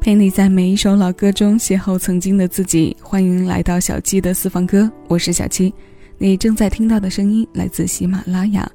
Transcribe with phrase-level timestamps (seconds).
[0.00, 2.96] 陪你在每一首老歌中邂逅曾经的自己。
[3.02, 5.72] 欢迎来到小七的私房歌，我是小七。
[6.16, 8.66] 你正在听到的声音来自喜马拉雅。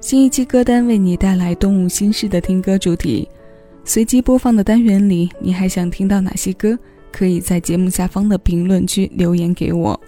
[0.00, 3.28] 新一期歌单为你带来动物心事的听歌主题。
[3.84, 6.78] 随机播放的单元里，你还想听到哪些歌？
[7.10, 10.00] 可以在节目下方的评论区留言给我，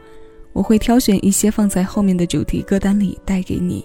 [0.52, 3.84] 我会挑选一些放在后面的主题歌单里带给你。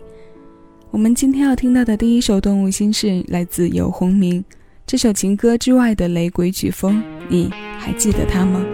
[0.91, 4.45] 我们今天要听到的第一首动物心事来自游鸿明。
[4.89, 8.65] 这首情歌之外的雷鬼曲风，你还记得它吗？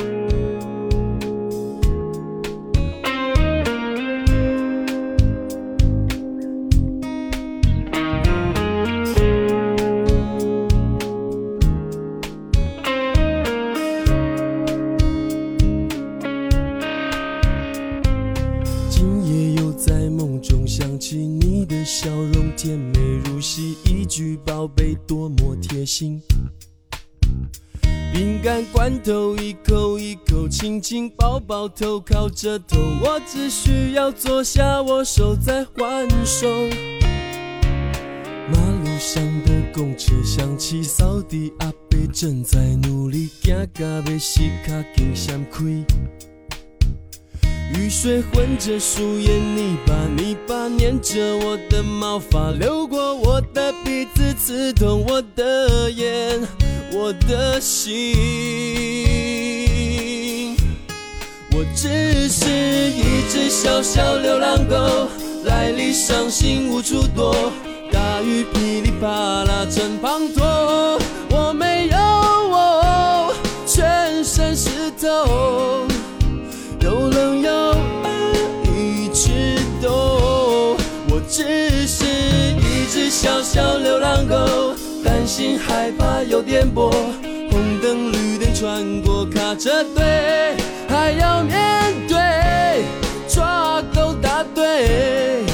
[30.85, 36.47] 口，亲亲抱抱，头靠着头，我只需要坐下，我手在还手。
[38.47, 45.63] 马路上的公车响起，扫地阿伯正在努力，行到要死卡紧闪开。
[47.73, 56.39] 雨水混着树叶泥巴，泥巴粘着我的毛发，流过我的鼻子，刺痛我的眼，
[56.93, 58.13] 我的心。
[61.57, 65.07] 我只是一只小小流浪狗，
[65.45, 67.33] 来历伤心无处躲，
[67.93, 73.33] 大雨噼里啪啦正滂沱，我没有我，
[73.65, 75.87] 全身湿透。
[76.81, 77.77] 又冷又饿，
[78.75, 80.75] 一直都。
[81.07, 86.91] 我只是一只小小流浪狗，担心害怕有颠簸，
[87.49, 90.57] 红灯绿灯穿过卡车队，
[91.05, 92.17] 还要面对
[93.27, 95.45] 抓狗大队。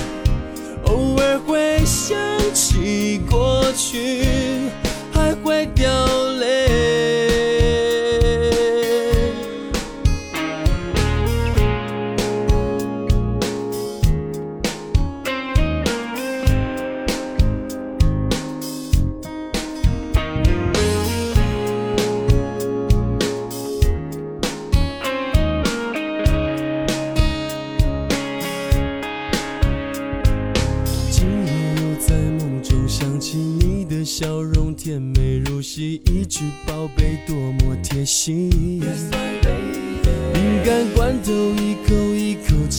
[0.86, 2.18] 偶尔会想
[2.54, 4.24] 起过去，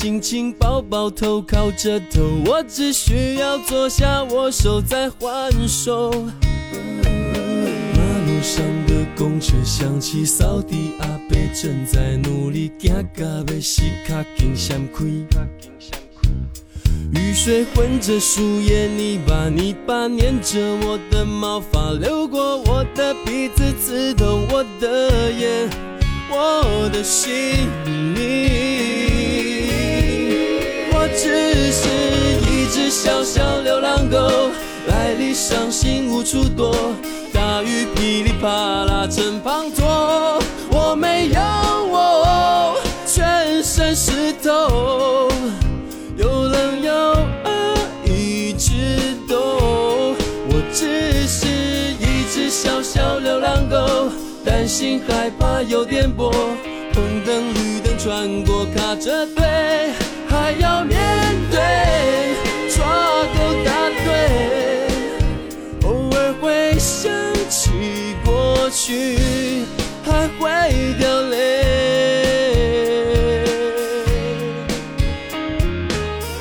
[0.02, 6.10] 亲亲抱抱，头靠着头，我只需要坐下，我手在还手。
[6.10, 6.26] 马
[8.26, 15.04] 路上的公车响起，扫地阿伯正在努力，行到要死卡紧闪开。
[17.14, 25.70] 雨水混着树叶泥巴，泥巴粘着我的毛发，流过我的鼻子，刺痛我的眼，
[26.28, 27.69] 我的心。
[31.17, 31.89] 只是
[32.50, 34.19] 一只小小流浪狗，
[34.87, 36.75] 来历伤心无处躲，
[37.33, 41.41] 大雨噼里啪啦正滂沱，我没有
[41.91, 45.28] 我，全身湿透。
[46.17, 46.93] 又冷又
[47.44, 47.75] 饿，
[48.05, 48.71] 一直
[49.29, 50.15] 都。
[50.49, 54.11] 我只是一只小小流浪狗，
[54.44, 56.31] 担心害怕有颠簸，
[56.94, 59.43] 红灯绿灯穿过卡车队，
[60.60, 60.98] 要面
[61.50, 61.58] 对
[62.74, 62.84] 抓
[63.34, 64.06] 狗大队。
[65.84, 67.10] 偶尔会想
[67.48, 67.70] 起
[68.24, 69.16] 过去，
[70.04, 71.34] 还会掉泪。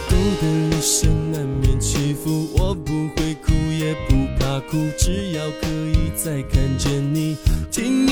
[0.10, 0.12] 狗
[0.42, 7.38] 的人生难免起伏，我不会哭也不怕哭，只要可以再看见你，
[7.72, 8.06] 听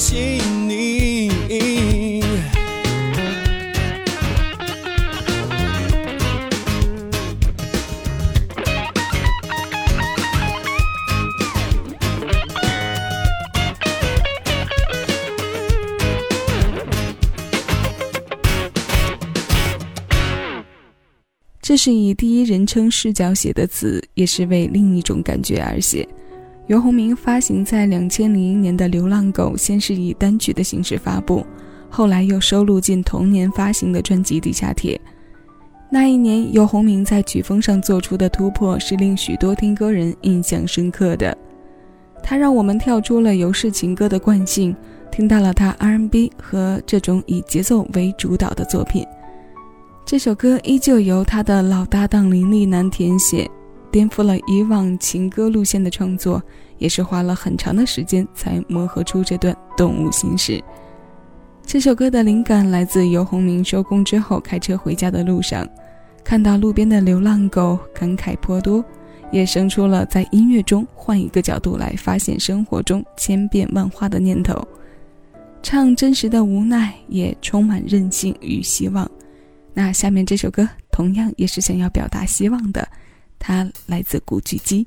[0.00, 1.30] 放弃你。
[21.60, 26.08] 这是以第一人称视角写的词，也是为另一种感觉而写。
[26.70, 31.44] 游鸿明发行在两千零一年的《流浪狗》，先是以单曲的形式发布，
[31.88, 34.94] 后来又收录进同年发行的专辑《地下铁》。
[35.90, 41.36] 那一年，游鸿明在曲风上做出的突破是令许多听歌人印象深刻的。
[42.22, 44.72] 他让我们跳出了游氏情歌的惯性，
[45.10, 49.04] 听到了他 R&B 和这种以节奏为主导的作品。
[50.06, 53.50] 这首歌依旧由他的老搭档林立南填写，
[53.90, 56.42] 颠覆了以往情歌路线的创作，
[56.78, 60.62] 也是花了很长的时间才磨合出这段动物心事。
[61.66, 65.68] 这首歌的灵感来自游鸿明收工之后开车回家的路上，
[66.24, 68.84] 看到路边的流浪狗，感慨颇多，
[69.30, 74.66] 也生出了在音乐中换一个角度来发现生活中千变万化的念头。
[75.62, 79.08] 唱真实的无奈，也充满任性与希望。
[79.72, 82.88] 那下面这首歌同样也是想要表达希望的，
[83.40, 84.86] 它来自古巨基。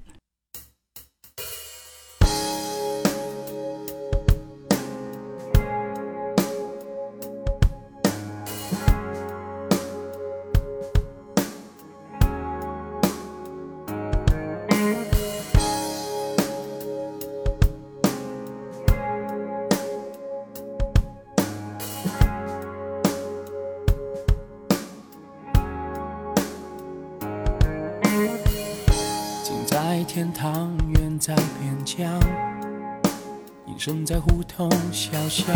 [33.73, 35.47] 隐身在胡同小巷，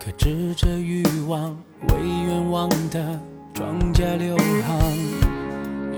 [0.00, 1.56] 克制着欲望，
[1.90, 3.20] 为愿望的
[3.52, 4.76] 庄稼流淌。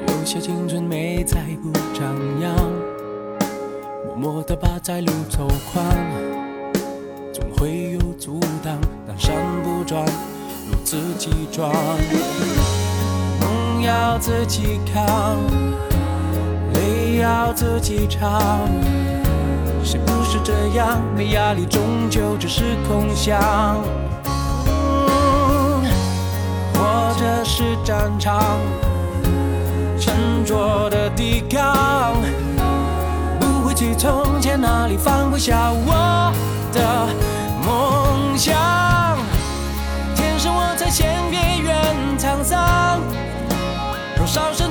[0.06, 2.54] 有些青春美在不张扬，
[4.04, 5.82] 默默地把在路走宽，
[7.32, 8.78] 总会有阻挡，
[9.08, 11.72] 但山不转，路自己转，
[13.40, 15.38] 梦要自己扛。
[16.74, 18.68] 泪要自己尝，
[19.82, 21.00] 是不是这样？
[21.16, 23.40] 没压力，终究只是空想。
[26.74, 28.58] 或者是战场，
[29.98, 32.14] 沉着的抵抗，
[33.40, 36.32] 不会去从前那里放不下我
[36.72, 37.08] 的
[37.64, 38.54] 梦想。
[40.14, 41.74] 天生我才先别怨
[42.18, 43.00] 沧桑，
[44.16, 44.70] 若少生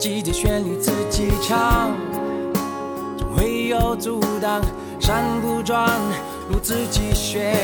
[0.00, 1.90] 季节旋律自己唱，
[3.18, 4.62] 总会有阻挡，
[4.98, 5.90] 山不转
[6.48, 7.54] 路自己选，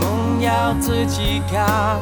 [0.00, 2.00] 梦要自己扛，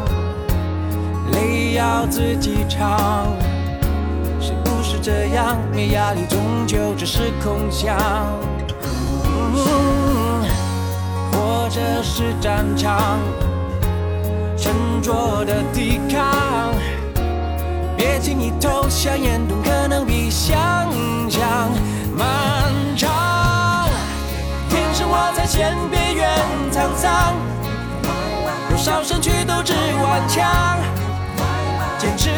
[1.32, 3.26] 泪要自己尝，
[4.40, 5.56] 是不是这样？
[5.74, 7.98] 没压力，终究只是空想。
[11.32, 13.18] 或者是战场，
[14.56, 16.72] 沉着的抵抗，
[17.98, 20.56] 别轻易投降，严冬可能比想
[21.28, 21.42] 象
[22.16, 23.88] 漫长。
[24.70, 26.30] 天生我材先别怨
[26.70, 27.34] 沧桑，
[28.68, 30.78] 多少身躯都只顽强，
[31.98, 32.30] 坚持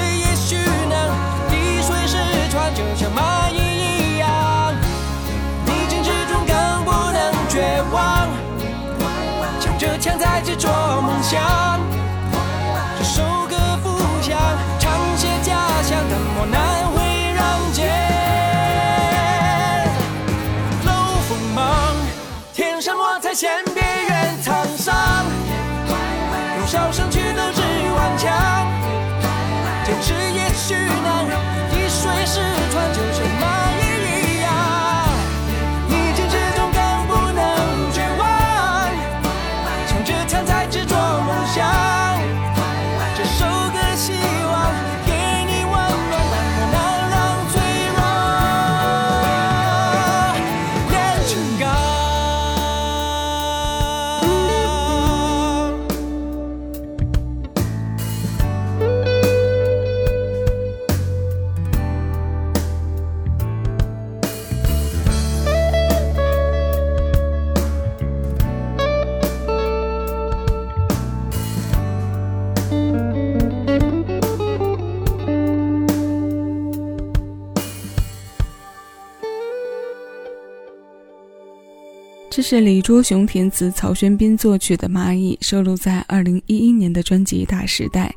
[82.41, 88.15] 这是李卓雄填词、曹轩宾作曲的《蚂蚁》，收录在2011年的专辑《大时代》。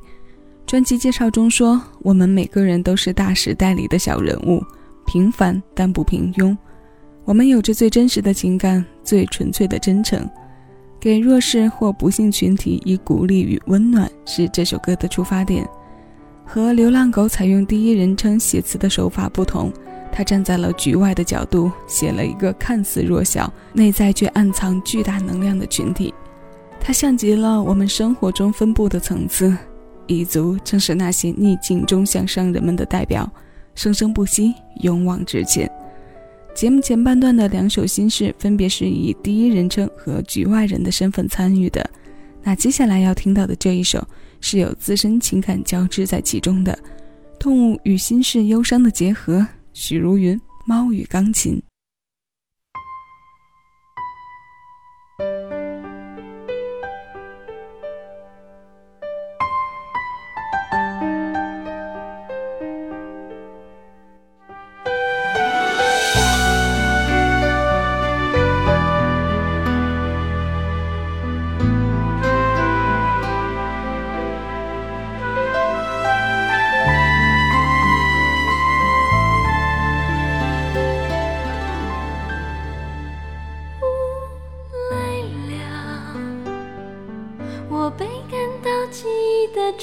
[0.65, 4.63] 专辑介绍中说：“我们每个人都是大时代里的小人物，
[5.05, 6.55] 平凡但不平庸。
[7.25, 10.25] 我们有着最真实的情感，最纯粹的真诚，
[11.01, 15.67] 给弱势或不幸群体以鼓励与温暖，是这首歌的出发点。
[16.45, 19.69] 和《流浪狗》采用第一人称写词的手法不同。”
[20.15, 26.13] 他站在了局外的角度，写了一个看似弱小、内在却暗藏巨大能量的群体。
[26.79, 29.57] 他像极了我们生活中分布的层次，
[30.05, 33.27] 蚁族正是那些逆境中向上人们的代表，
[33.73, 35.67] 生生不息，勇往直前。
[36.53, 41.83] 节目前半段的两首心事，分别是以第一人称和局外人的身份参与的。
[42.43, 44.05] 那接下来要听到的这一首，
[44.39, 46.77] 是有自身情感交织在其中的，
[47.39, 49.43] 动物与心事忧伤的结合。
[49.73, 51.57] 许茹芸《猫与钢琴》。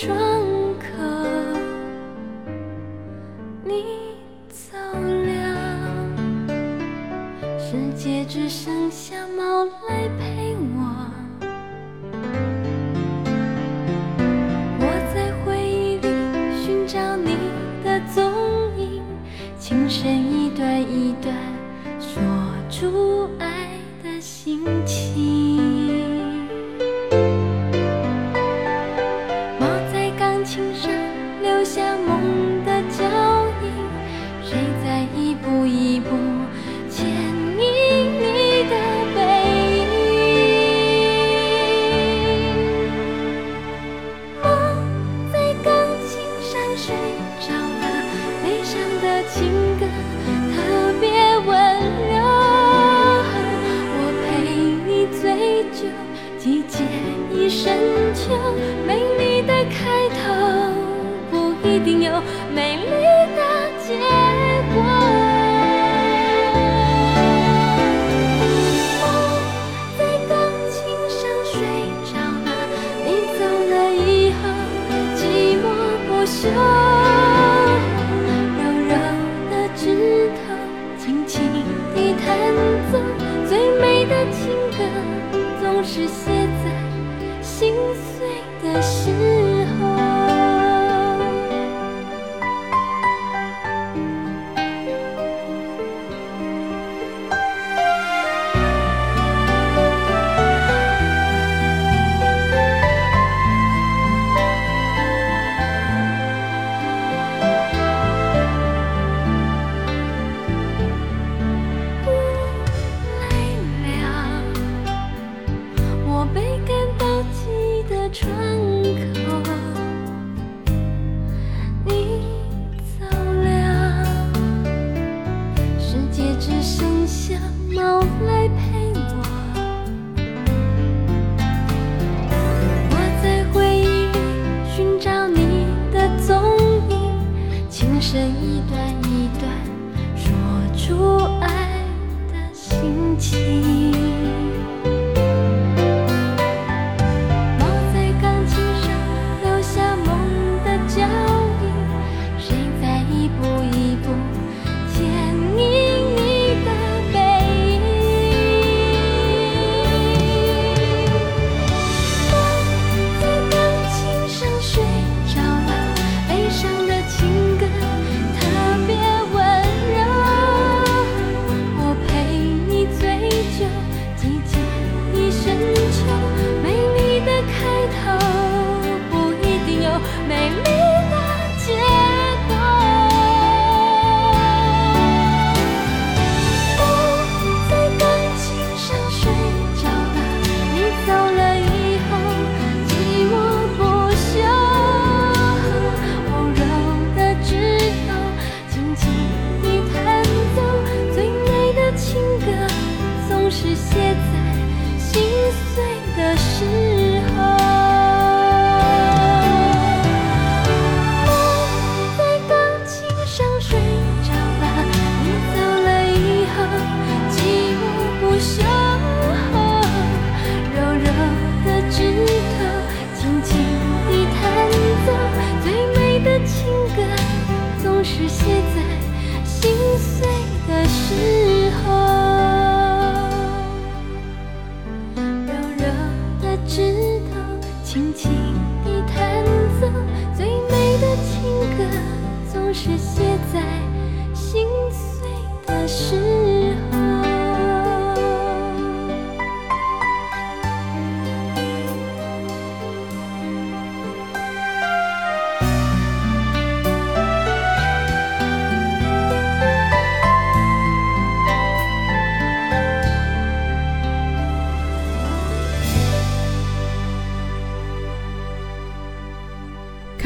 [0.00, 0.29] 说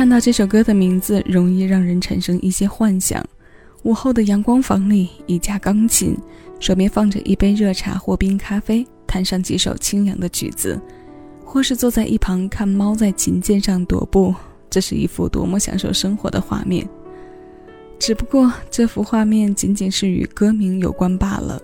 [0.05, 3.27] 看到这首歌的名字，容易让人产生一些幻想。
[3.85, 6.15] 午后的阳光房里，一架钢琴，
[6.61, 10.79] 手边放着一杯热茶或冰咖啡，弹上几首清凉的曲子，
[11.43, 14.35] 或是坐在一旁看猫在琴键上踱步，
[14.69, 16.87] 这是一幅多么享受生活的画面。
[17.99, 21.59] 只不过这幅画面仅仅是与歌名有关罢了，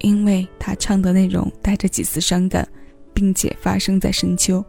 [0.00, 2.66] 因为他唱的内容带着几丝伤感，
[3.12, 4.64] 并且发生在深秋。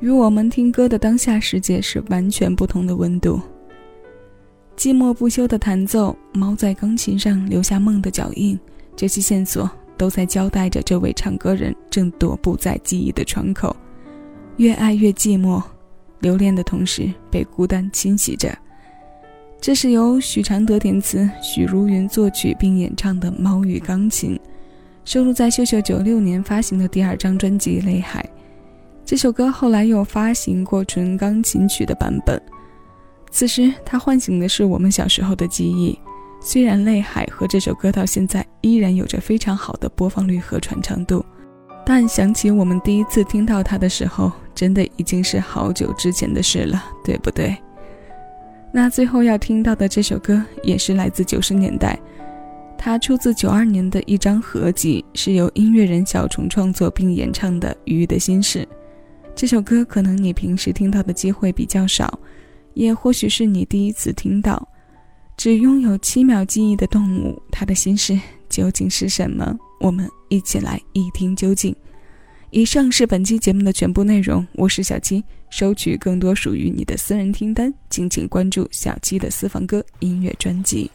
[0.00, 3.40] 与我们听歌的当下世界是完全不同的温度。
[4.76, 8.56] 寂寞不休的弹奏，猫在钢琴上留下梦的脚印，
[8.94, 13.74] 这些线索都在交代着这位唱歌人正踱步在记忆的窗口，
[14.58, 15.60] 越爱越寂寞，
[16.20, 18.56] 留恋的同时被孤单侵袭着。
[19.60, 24.36] 这是由许常德填词，许茹芸作曲并演唱的《猫与钢琴》，
[25.04, 28.22] 收录在秀秀九六年发行的第二张专辑《泪海》。
[29.08, 32.38] 这首歌后来又发行过纯钢琴曲的版本，
[33.30, 35.98] 此时它唤醒的是我们小时候的记忆。
[36.42, 41.24] 虽然《泪海》和这首歌到现在依然有着非常好的播放率和传唱度，
[41.86, 47.56] 但想起我们第一次听到它的时候，真的已经是好久之前的事了，对不对？
[48.70, 51.98] 那最后要听到的这首歌也是来自九十年代，
[52.76, 58.58] 它出自九二年的一张合集，是由音乐人小虫创作并演唱的《鱼的心事》。
[59.38, 62.18] 这首歌可能你平时听到的机会比较少，
[62.74, 64.68] 也或许是你第一次听到。
[65.36, 69.56] 只拥有七秒记忆的动物，它的心事究竟是什么？
[69.78, 71.72] 我们一起来一听究竟。
[72.50, 75.22] 以上是本期节目的全部内容，我是小七。
[75.50, 80.90] 收取更多属于你的私人听单，敬请关注小七的私房歌音乐专辑。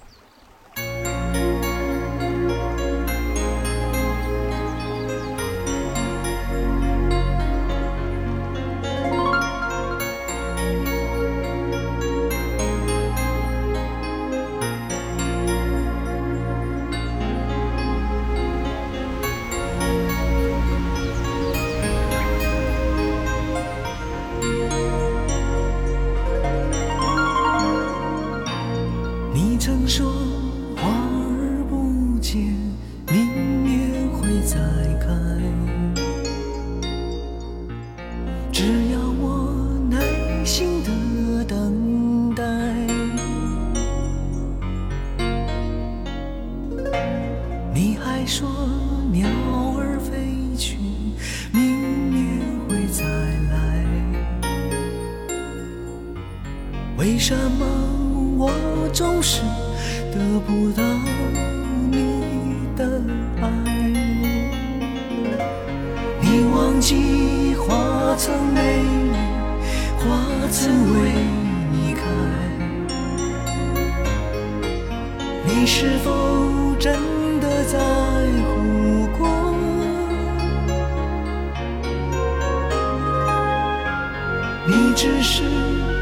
[84.95, 85.43] 只是。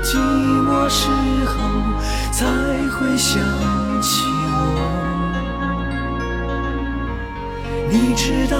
[0.03, 1.07] 寂寞时
[1.45, 1.53] 候
[2.31, 2.43] 才
[2.89, 3.39] 会想
[4.01, 4.81] 起我，
[7.87, 8.57] 你知道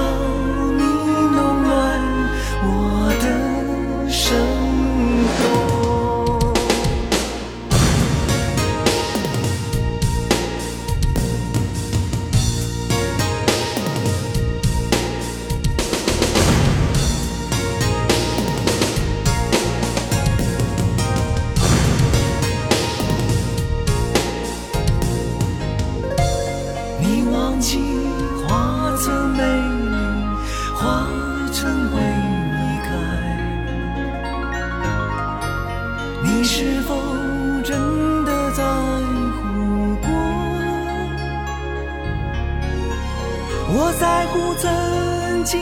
[44.58, 45.60] 曾经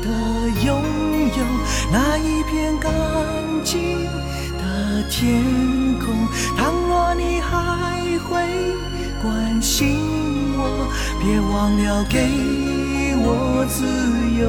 [0.00, 0.08] 的
[0.64, 0.82] 拥
[1.36, 1.44] 有，
[1.92, 2.92] 那一片干
[3.64, 4.04] 净
[4.58, 5.42] 的天
[5.98, 6.28] 空。
[6.56, 8.36] 倘若你还会
[9.22, 9.60] 关。
[9.62, 9.96] 心
[10.58, 12.18] 我，别忘了给
[13.18, 13.86] 我自
[14.40, 14.42] 由。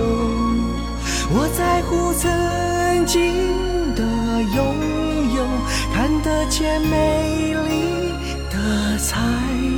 [1.30, 4.02] 我在乎曾经的
[4.42, 4.58] 拥
[5.36, 5.46] 有，
[5.94, 8.12] 看得见美丽
[8.50, 9.20] 的彩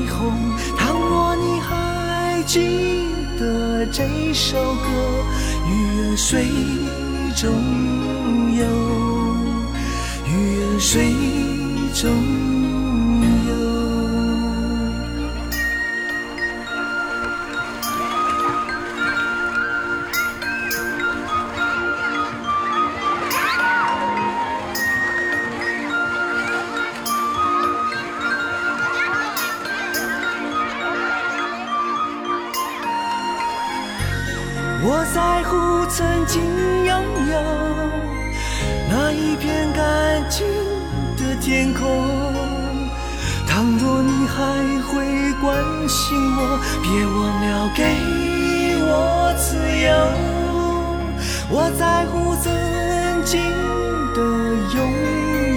[0.09, 0.31] 虹。
[0.77, 3.03] 倘若你还记
[3.39, 4.87] 的这首歌，
[5.67, 6.45] 鱼儿水
[7.35, 7.51] 中
[8.55, 8.65] 游，
[10.25, 11.13] 鱼儿水
[11.93, 12.64] 中。
[36.27, 36.41] 经
[36.85, 37.33] 拥有
[38.89, 40.45] 那一片干净
[41.17, 41.83] 的天空。
[43.47, 44.35] 倘若你还
[44.83, 45.05] 会
[45.41, 45.55] 关
[45.87, 47.83] 心我，别忘了给
[48.81, 49.87] 我自由。
[51.49, 52.51] 我在乎曾
[53.23, 53.39] 经
[54.13, 54.19] 的
[54.75, 54.77] 拥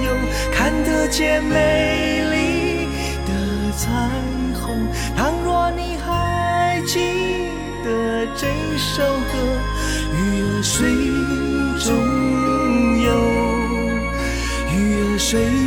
[0.04, 0.06] 有，
[0.52, 2.88] 看得见美丽
[3.26, 3.30] 的
[3.76, 3.88] 彩
[4.60, 4.86] 虹。
[5.16, 7.38] 倘若你还记。
[7.84, 9.32] 得这首歌，
[10.70, 10.86] 水
[11.78, 11.96] 中
[13.00, 13.10] 有
[14.70, 15.57] 鱼儿水